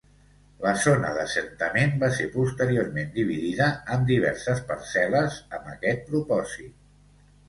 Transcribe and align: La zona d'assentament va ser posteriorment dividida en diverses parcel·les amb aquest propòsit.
La 0.61 0.71
zona 0.83 1.09
d'assentament 1.17 1.91
va 2.03 2.07
ser 2.19 2.23
posteriorment 2.35 3.11
dividida 3.17 3.67
en 3.97 4.07
diverses 4.13 4.63
parcel·les 4.71 5.37
amb 5.59 5.69
aquest 5.75 6.03
propòsit. 6.09 6.73